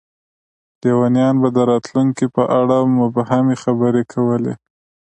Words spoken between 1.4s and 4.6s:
به د راتلونکي په اړه مبهمې خبرې کولې.